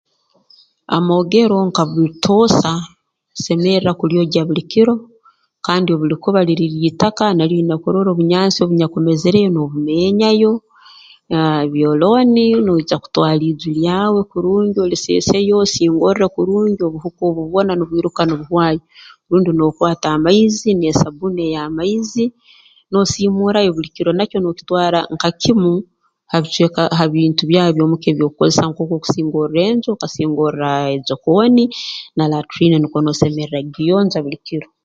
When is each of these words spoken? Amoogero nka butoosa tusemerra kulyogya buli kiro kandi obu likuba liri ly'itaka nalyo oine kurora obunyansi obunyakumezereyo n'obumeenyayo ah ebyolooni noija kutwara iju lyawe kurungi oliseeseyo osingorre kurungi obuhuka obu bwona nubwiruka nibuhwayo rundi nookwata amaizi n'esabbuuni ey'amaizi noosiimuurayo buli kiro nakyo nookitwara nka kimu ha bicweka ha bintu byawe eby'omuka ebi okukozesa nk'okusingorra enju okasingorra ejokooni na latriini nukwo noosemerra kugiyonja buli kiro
Amoogero 0.95 1.57
nka 1.67 1.83
butoosa 1.91 2.71
tusemerra 3.33 3.91
kulyogya 3.99 4.41
buli 4.47 4.63
kiro 4.71 4.93
kandi 5.65 5.87
obu 5.91 6.05
likuba 6.11 6.39
liri 6.47 6.65
ly'itaka 6.73 7.25
nalyo 7.33 7.55
oine 7.59 7.75
kurora 7.83 8.09
obunyansi 8.11 8.57
obunyakumezereyo 8.61 9.49
n'obumeenyayo 9.51 10.51
ah 11.35 11.59
ebyolooni 11.67 12.45
noija 12.65 12.95
kutwara 13.03 13.43
iju 13.51 13.69
lyawe 13.79 14.21
kurungi 14.31 14.77
oliseeseyo 14.85 15.53
osingorre 15.63 16.25
kurungi 16.35 16.81
obuhuka 16.83 17.21
obu 17.29 17.41
bwona 17.49 17.71
nubwiruka 17.75 18.21
nibuhwayo 18.25 18.81
rundi 19.29 19.51
nookwata 19.53 20.07
amaizi 20.15 20.67
n'esabbuuni 20.75 21.41
ey'amaizi 21.47 22.25
noosiimuurayo 22.91 23.69
buli 23.75 23.89
kiro 23.95 24.11
nakyo 24.15 24.37
nookitwara 24.41 24.99
nka 25.13 25.29
kimu 25.41 25.73
ha 26.31 26.37
bicweka 26.43 26.81
ha 26.97 27.05
bintu 27.13 27.41
byawe 27.49 27.69
eby'omuka 27.71 28.07
ebi 28.09 28.21
okukozesa 28.23 28.63
nk'okusingorra 28.67 29.59
enju 29.69 29.87
okasingorra 29.91 30.71
ejokooni 30.95 31.63
na 32.17 32.23
latriini 32.31 32.75
nukwo 32.79 32.97
noosemerra 33.01 33.57
kugiyonja 33.65 34.19
buli 34.25 34.39
kiro 34.47 34.67